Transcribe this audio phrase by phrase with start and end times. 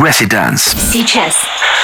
[0.00, 0.74] Residence.
[0.92, 1.34] Сейчас.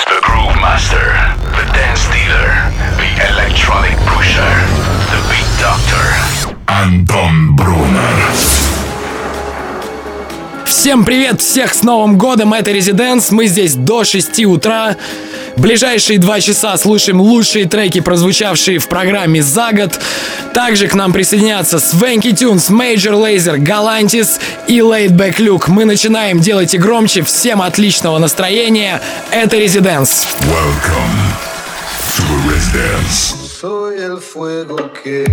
[0.06, 1.16] The Groove Master,
[1.56, 4.54] the Dance Dealer, the Electronic Pusher,
[5.10, 6.56] the Beat Doctor.
[6.66, 8.65] Антон Брунер.
[10.67, 14.97] Всем привет, всех с Новым годом, это Резиденс, мы здесь до 6 утра.
[15.55, 19.97] Ближайшие два часа слушаем лучшие треки, прозвучавшие в программе за год.
[20.53, 25.63] Также к нам присоединятся Свенки Тюнс, Major Laser, Galantis и Laidback Luke.
[25.67, 29.01] Мы начинаем, делайте громче, всем отличного настроения.
[29.31, 30.27] Это Резиденс.
[30.41, 31.17] Welcome
[32.13, 33.35] to the Residence.
[33.61, 35.25] Soy el fuego que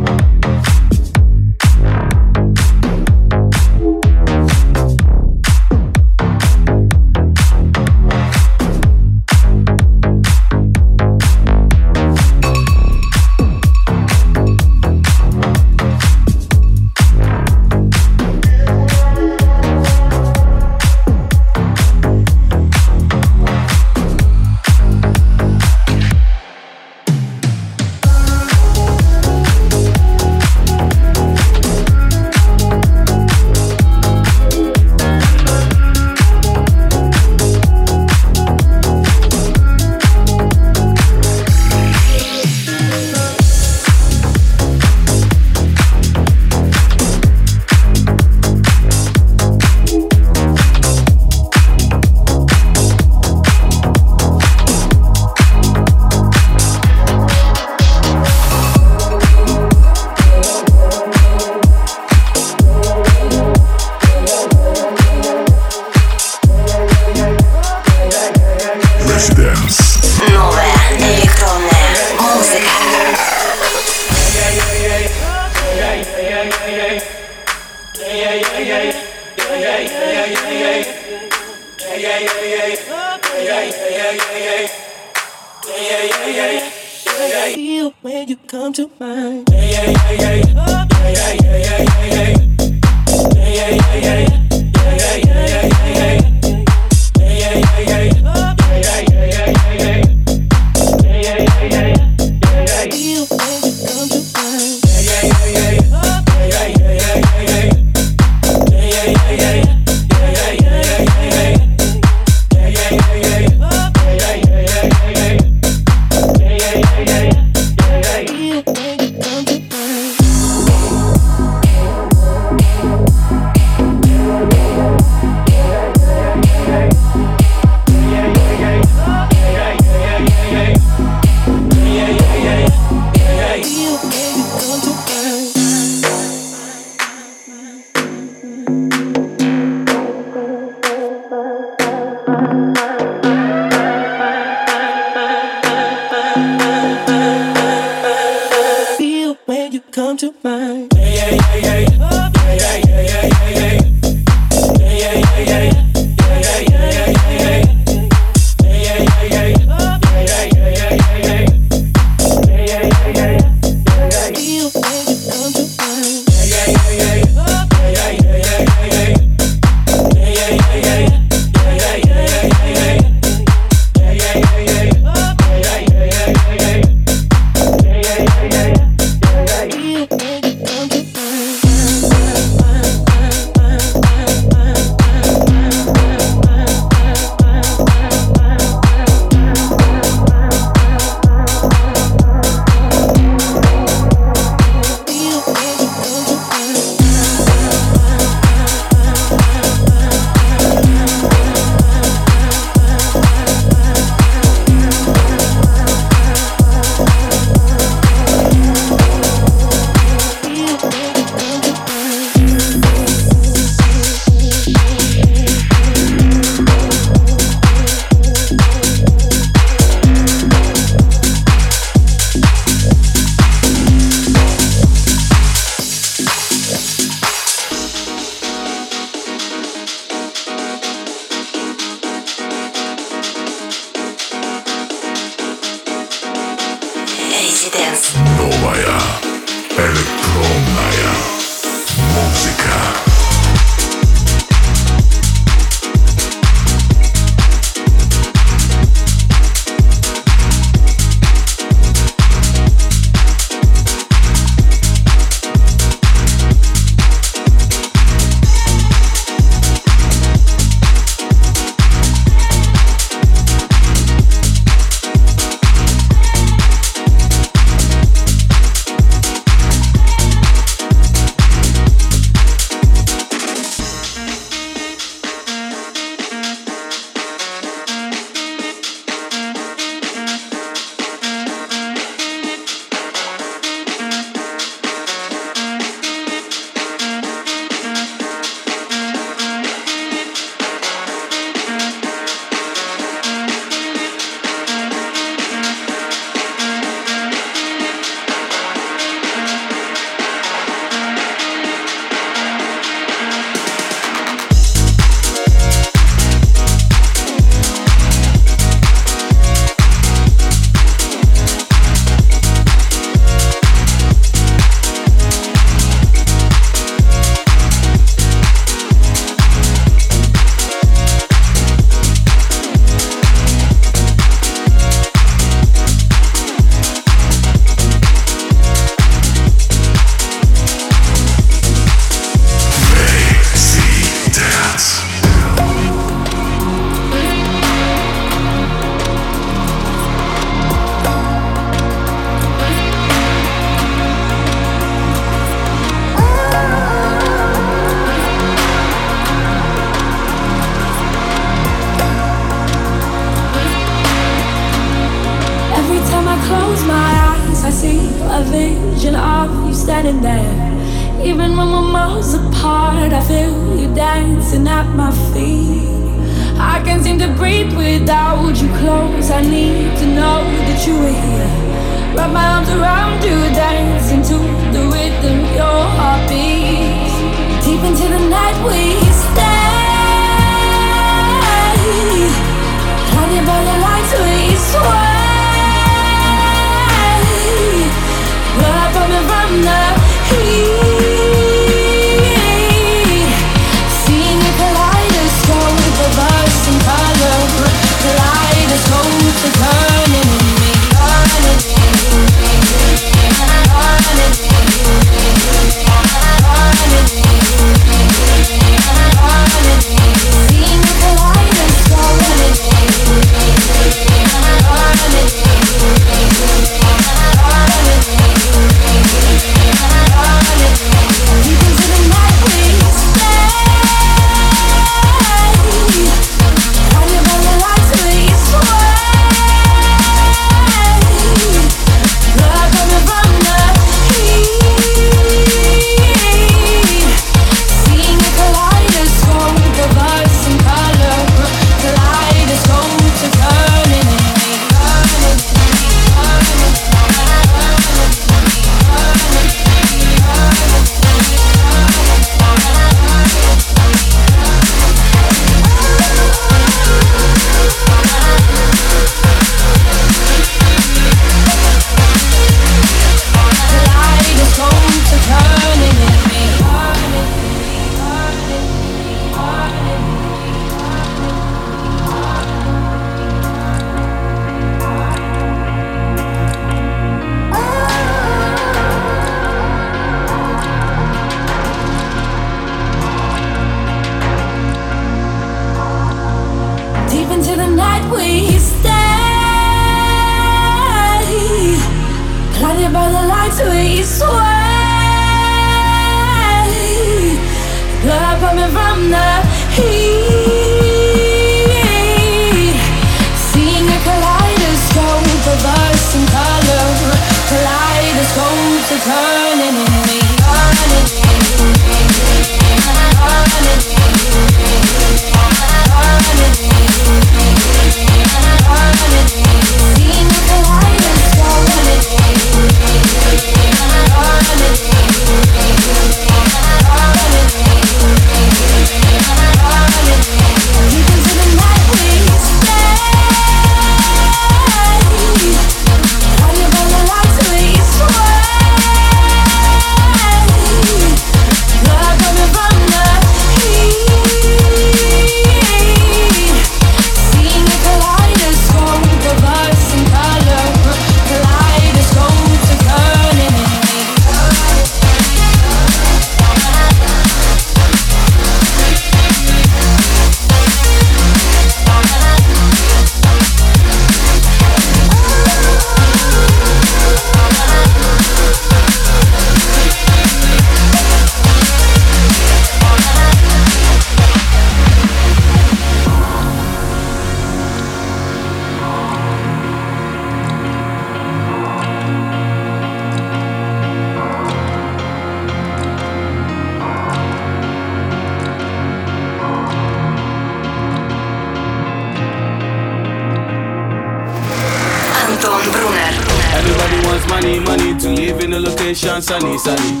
[598.54, 600.00] a location sunny, sunny.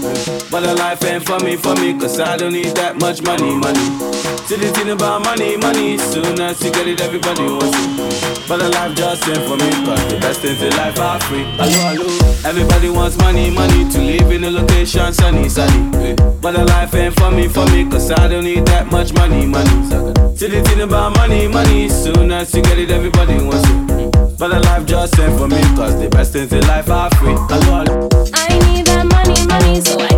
[0.50, 3.54] But the life ain't for me, for me, cause I don't need that much money,
[3.54, 3.86] money.
[4.46, 8.48] See the thing about money, money, soon as you get it, everybody wants it.
[8.48, 11.44] But the life just ain't for me, cause the best things in life are free.
[11.56, 12.48] Hello, hello.
[12.48, 16.14] Everybody wants money, money to live in a location sunny, sunny.
[16.40, 19.46] But the life ain't for me, for me, cause I don't need that much money,
[19.46, 19.70] money.
[20.36, 24.38] See the thing about money, money, soon as you get it, everybody wants it.
[24.38, 27.36] But the life just ain't for me, cause the best things in life are free.
[27.48, 28.01] Hello, hello.
[28.34, 30.11] I need that money, money, so I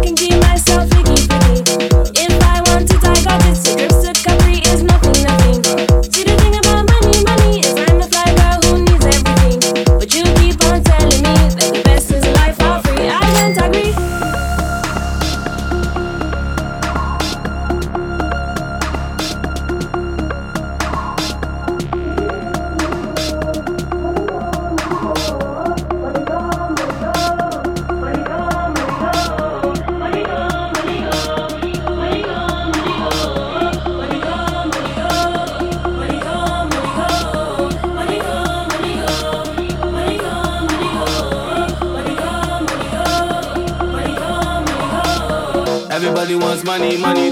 [46.79, 47.29] money, money.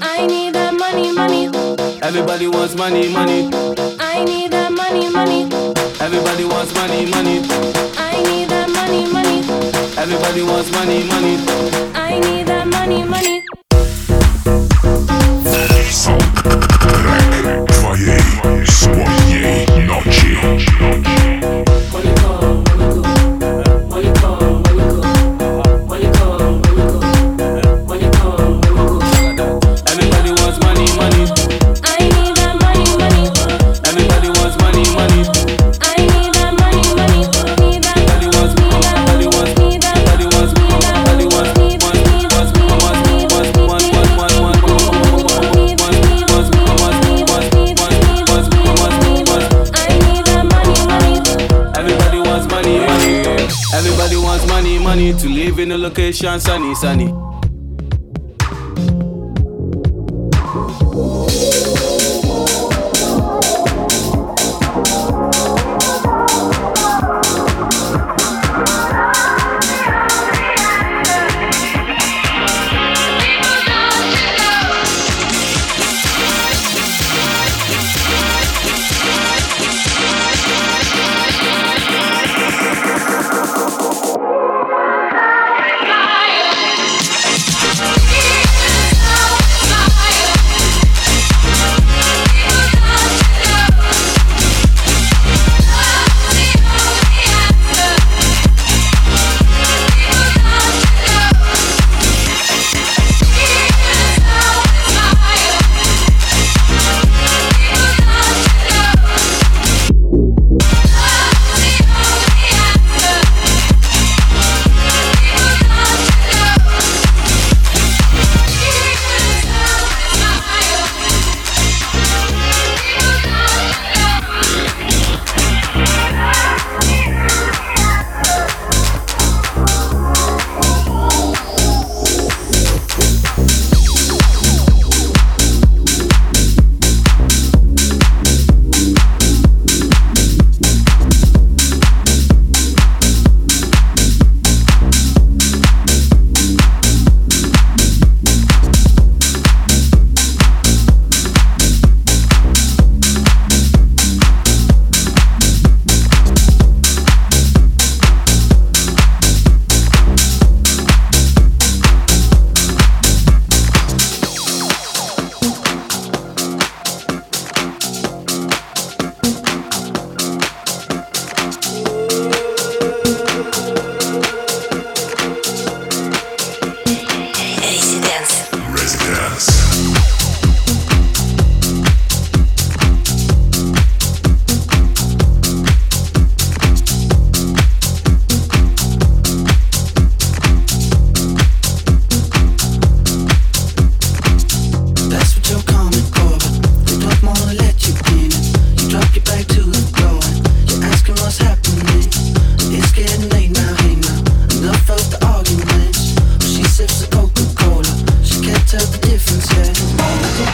[0.00, 1.44] I need that money, money.
[2.00, 3.50] Everybody wants money, money.
[4.00, 5.42] I need that money, money.
[6.00, 7.36] Everybody wants money, money.
[7.98, 9.40] I need that money, money.
[9.98, 11.36] Everybody wants money, money.
[11.94, 13.57] I need that money, money.
[56.80, 57.27] Sunny.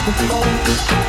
[0.05, 1.04] Thank you.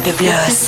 [0.00, 0.67] fabulous.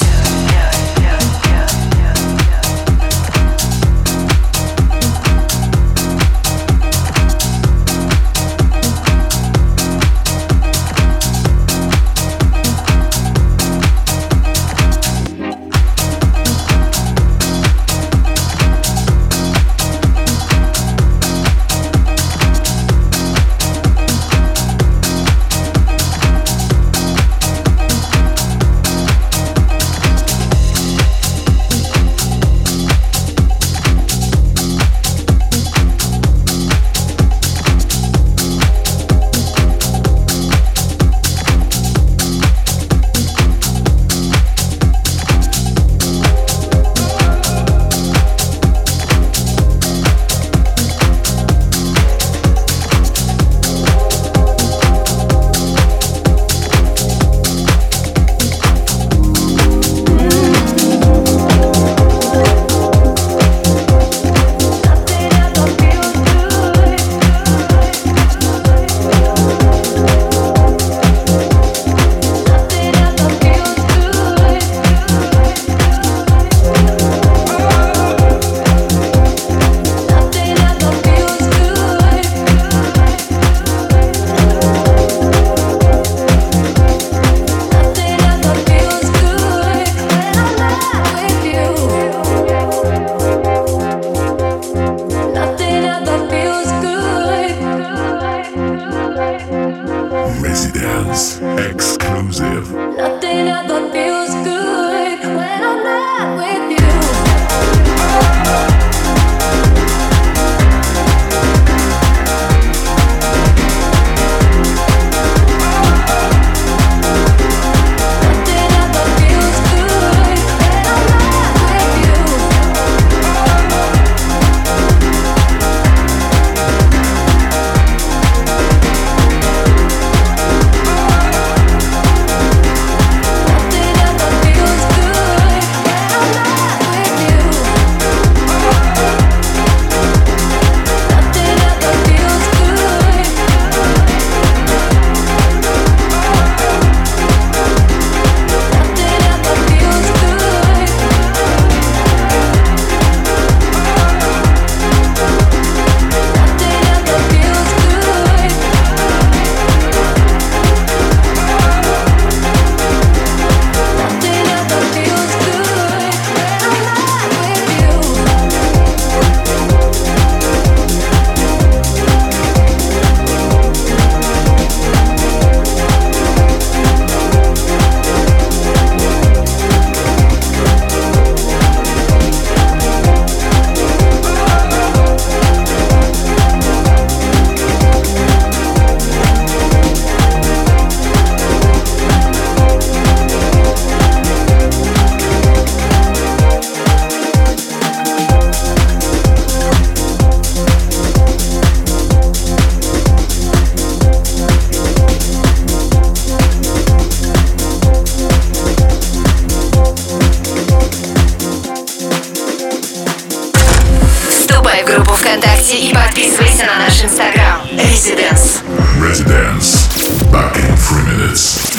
[219.00, 219.88] Residence.
[220.30, 221.74] Back in three minutes.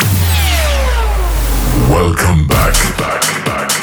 [1.89, 3.80] Welcome back, back, back.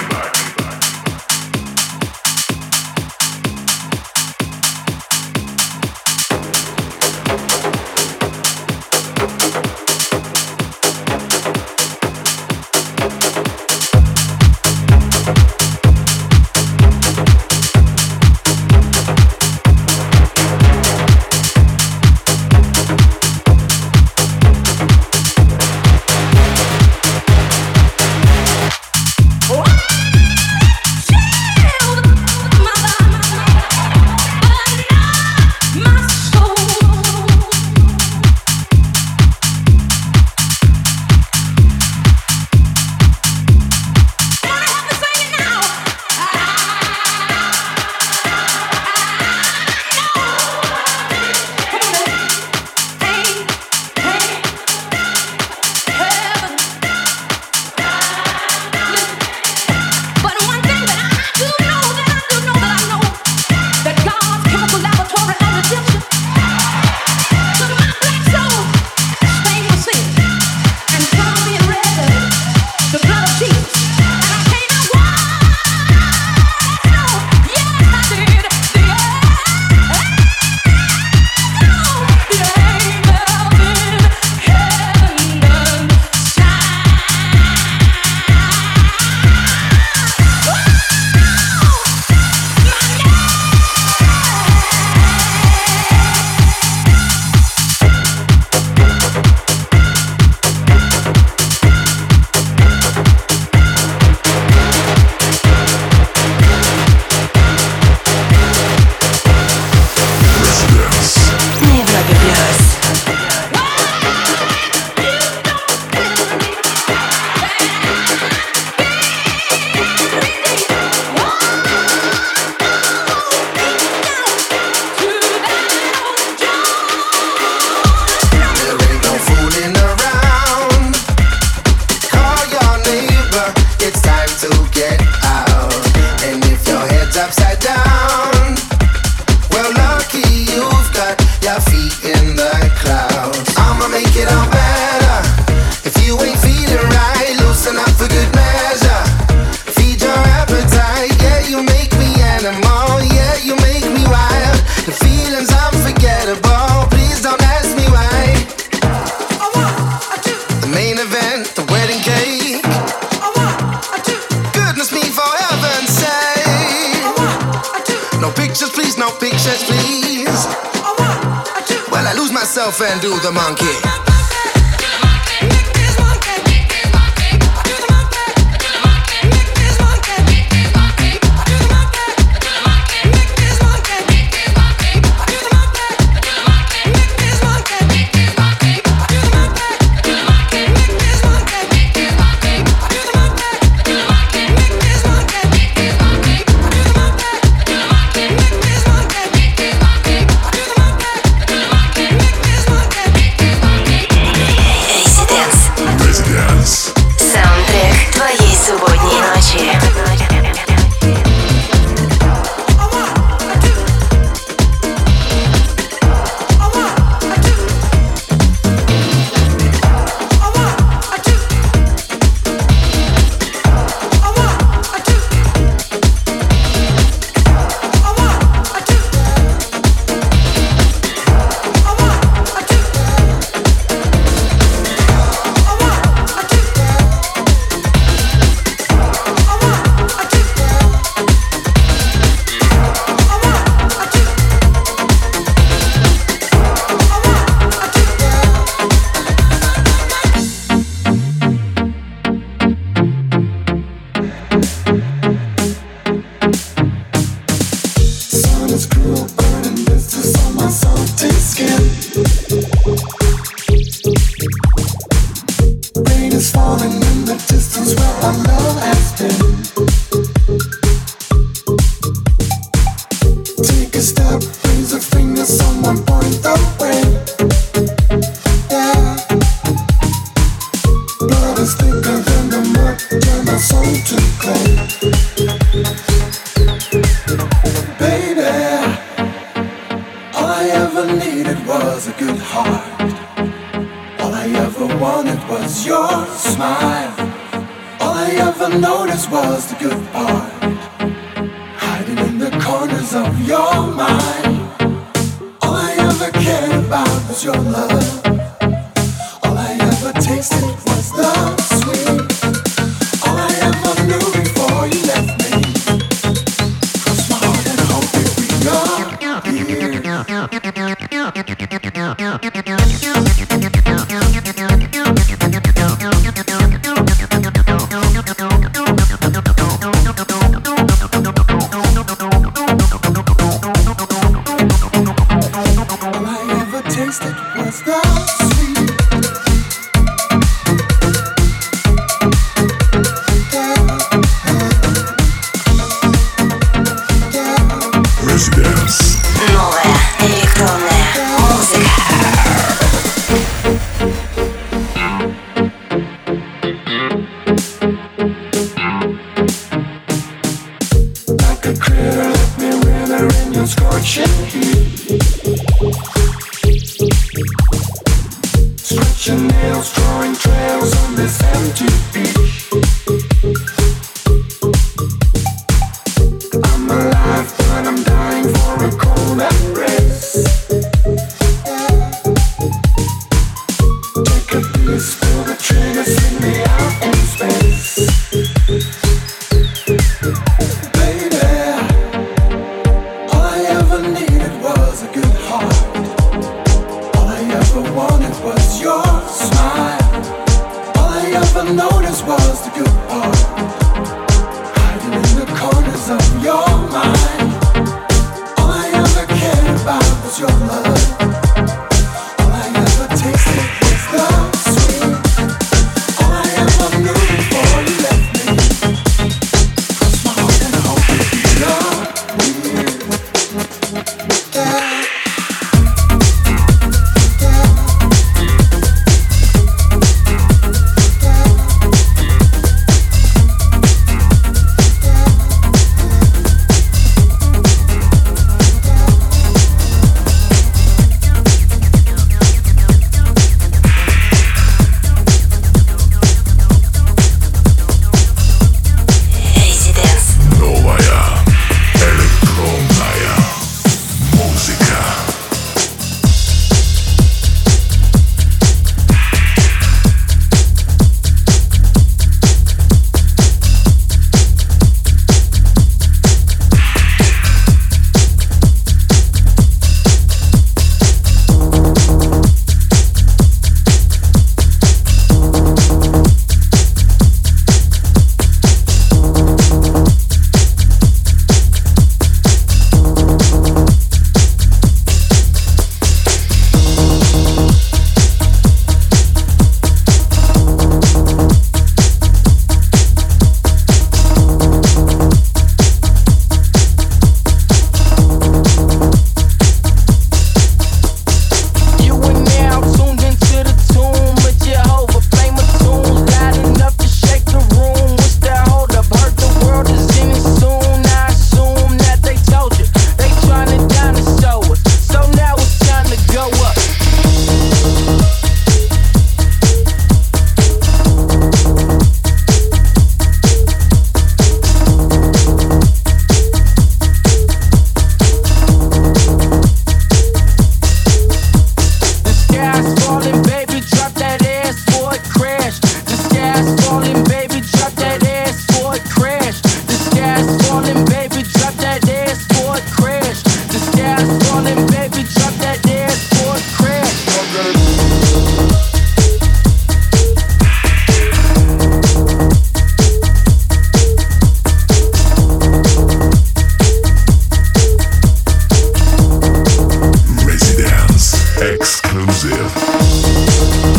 [562.28, 563.97] Panzer.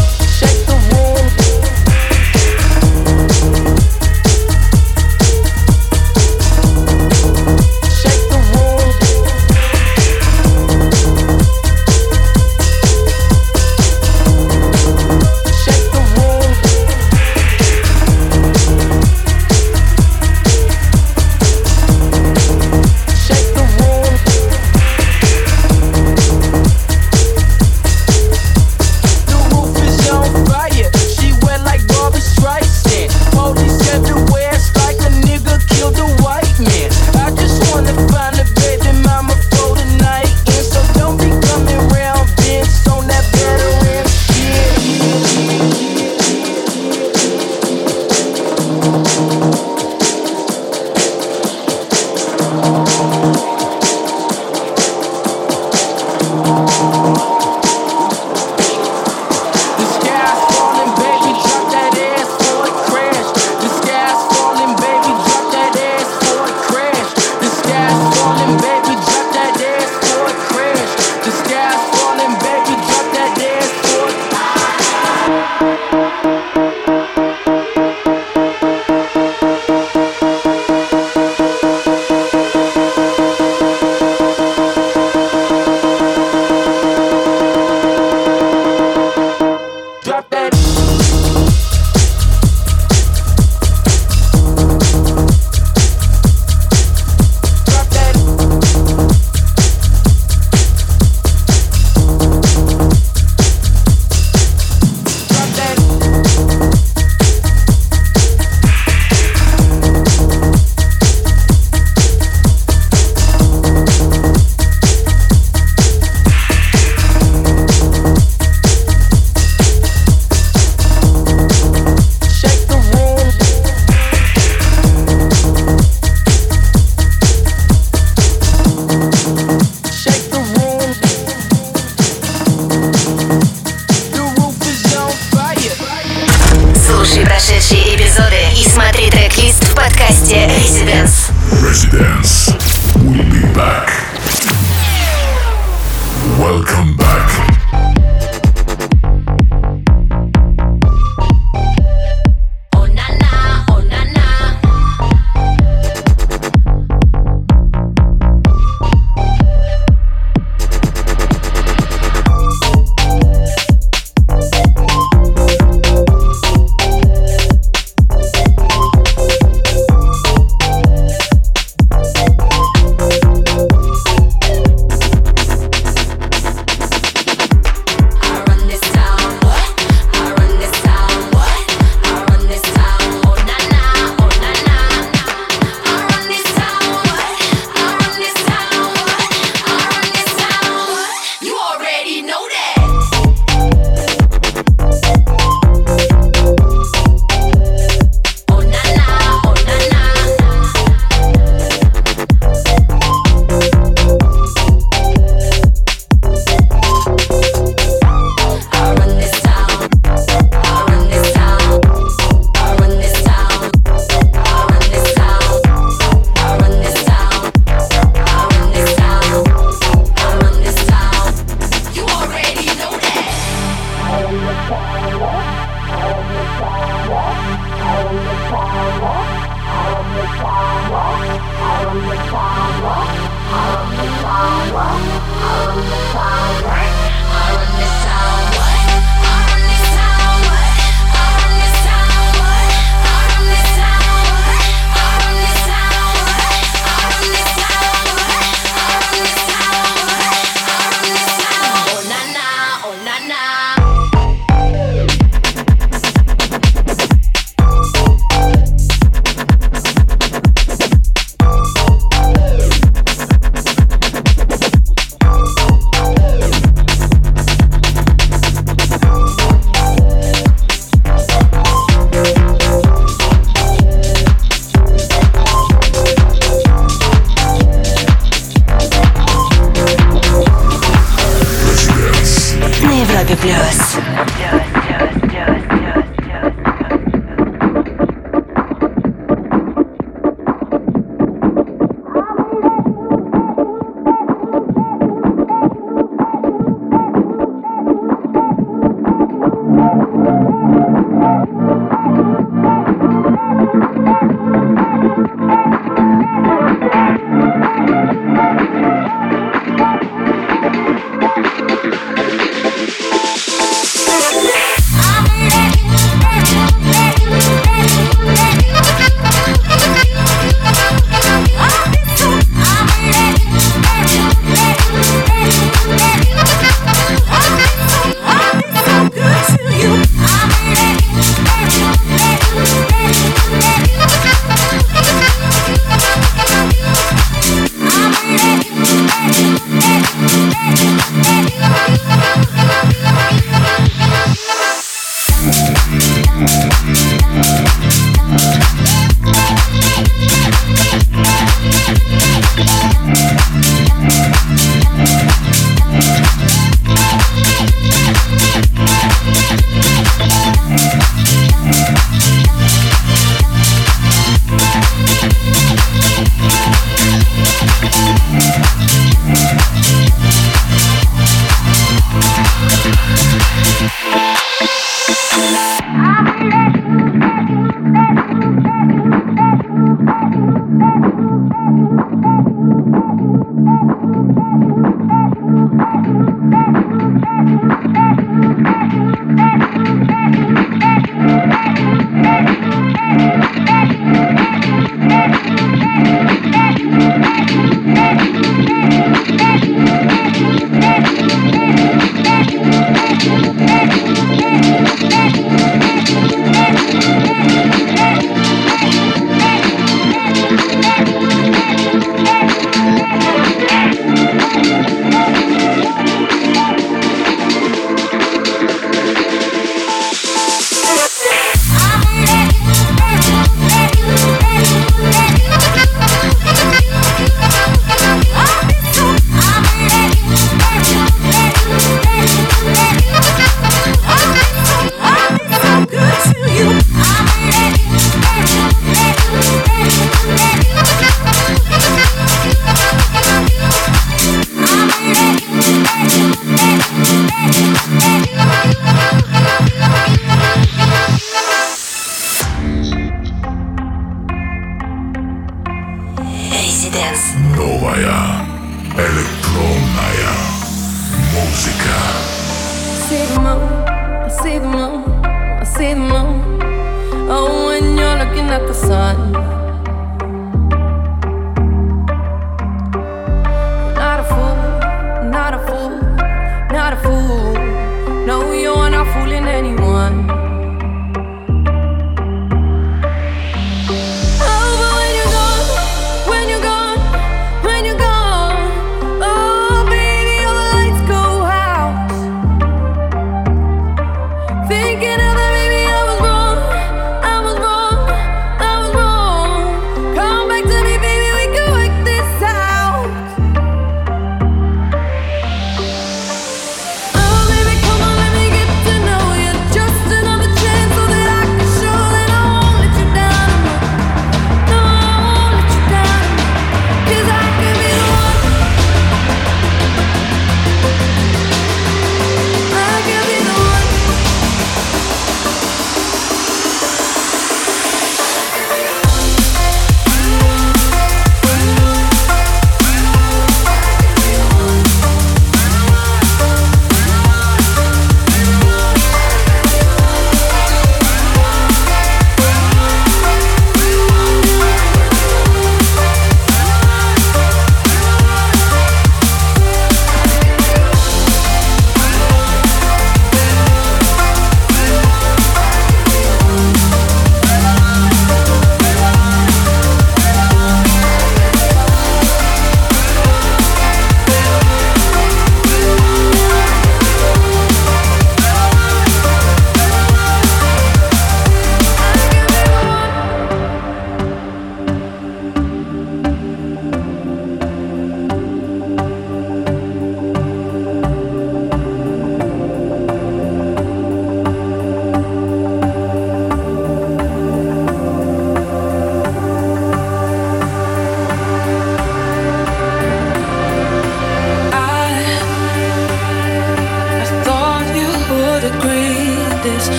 [283.20, 283.98] Тоби плюс.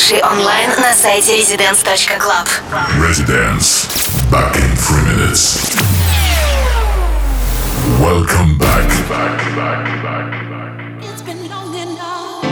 [0.00, 2.46] слушай онлайн на сайте residence.club.
[2.98, 3.68] Residence.
[4.30, 5.42] Back in three minutes.
[8.00, 8.88] Welcome back.
[9.08, 10.32] back, back, back.
[11.02, 12.44] It's been long enough.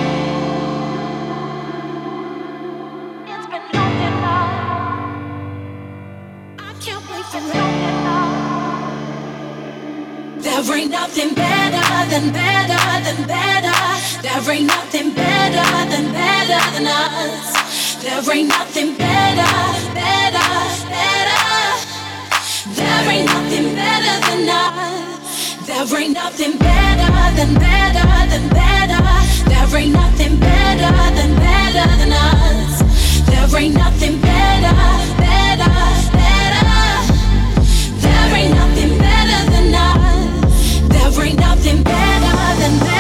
[10.44, 13.97] There ain't nothing better than better than better.
[14.20, 18.02] There ain't nothing better than better than us.
[18.02, 19.52] There ain't nothing better,
[19.94, 20.48] better,
[20.90, 21.42] better.
[22.74, 25.66] There ain't nothing better than us.
[25.66, 29.02] There ain't nothing better than better than better.
[29.50, 32.82] There ain't nothing better than better than us.
[33.22, 34.74] There ain't nothing better,
[35.22, 35.74] better,
[36.18, 36.66] better.
[38.02, 40.88] There ain't nothing better than us.
[40.88, 42.97] There ain't nothing better than better.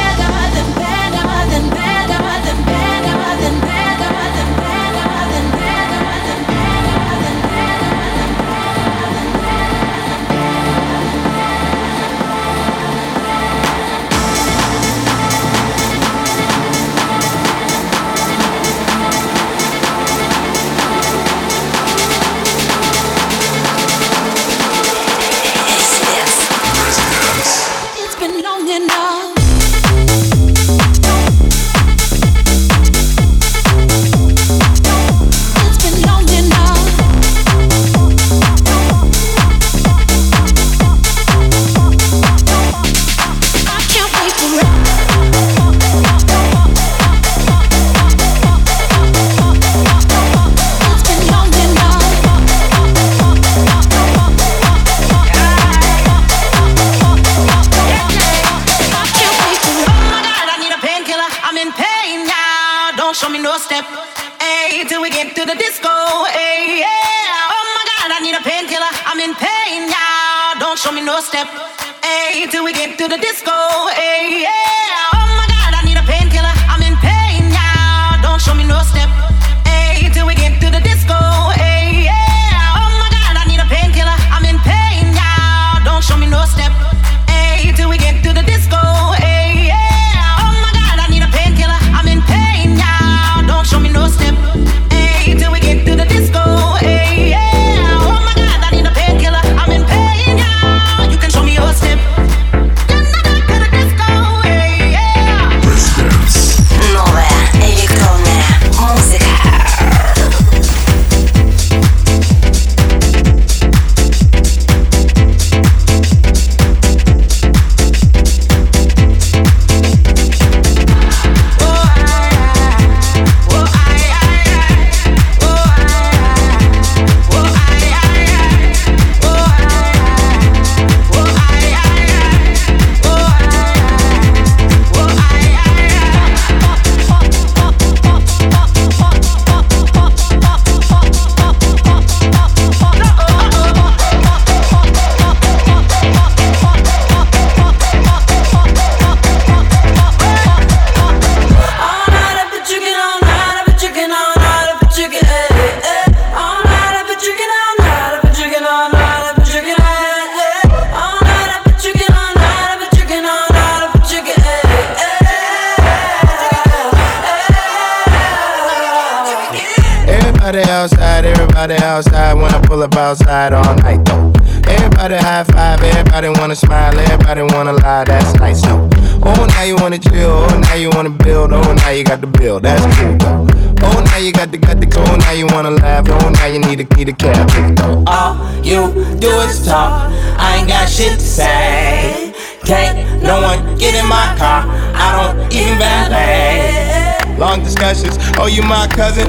[198.38, 199.26] Oh, you my cousin?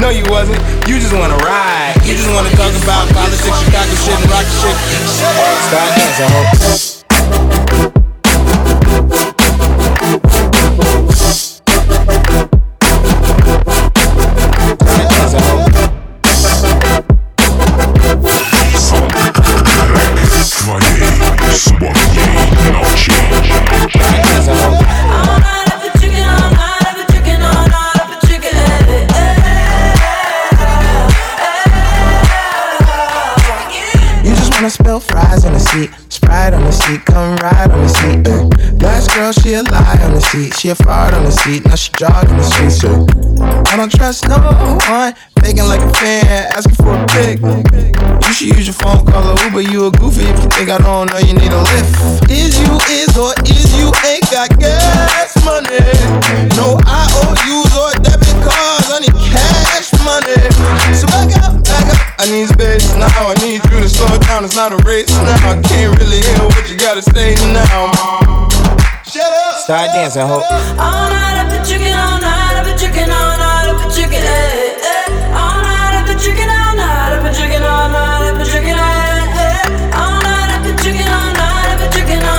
[0.00, 0.58] No, you wasn't.
[0.88, 1.94] You just wanna ride.
[2.04, 4.76] You just wanna talk about politics, Chicago shit, and rock shit.
[5.68, 6.97] Stop dancing.
[40.38, 42.84] Seat, she a fart on the seat, now she jogging the streets.
[42.84, 43.06] Uh.
[43.70, 44.38] I don't trust no
[44.86, 47.42] one, faking like a fan, asking for a pic.
[47.42, 50.78] You should use your phone, call a Uber, you a goofy if you think I
[50.78, 52.30] don't know you need a lift.
[52.30, 55.82] Is you is or is you ain't got gas money?
[56.54, 60.38] No IOUs or debit cards, I need cash money.
[60.94, 64.44] So back up, back up, I need space now, I need you to slow down,
[64.44, 65.50] it's not a race now.
[65.50, 68.57] I can't really hear what you gotta say now.
[69.08, 69.56] Shut up.
[69.60, 70.34] Start dancing, ho.
[70.34, 74.20] All night I've been drinking, all night I've been drinking, all night I've been drinking,
[74.20, 75.32] eh, eh.
[75.32, 78.76] All night I've been drinking, all night I've been drinking, all night I've been drinking,
[78.76, 79.96] eh, eh.
[79.96, 82.37] All night I've been drinking, all night I've been drinking, all night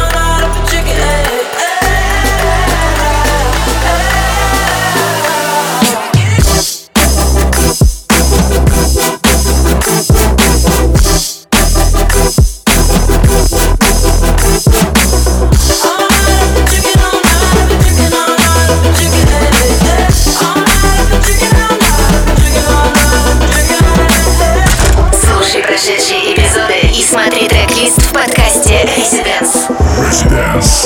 [29.11, 29.71] Residence.
[29.97, 30.85] Residence.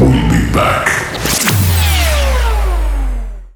[0.00, 1.09] We'll be back.